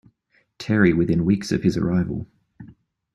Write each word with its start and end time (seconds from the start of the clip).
Terry 0.57 0.93
within 0.93 1.25
weeks 1.25 1.51
of 1.51 1.61
his 1.61 1.77
arrival. 1.77 2.25